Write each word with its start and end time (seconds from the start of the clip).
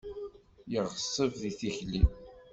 Yeɣṣeb 0.71 1.31
di 1.41 1.51
tikli. 1.59 2.01